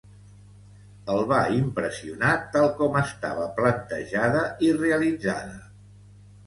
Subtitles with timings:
[1.15, 5.63] El va impressionar tal com estava plantejada i realitzada